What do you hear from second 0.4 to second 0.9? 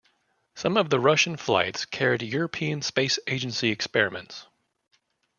Some of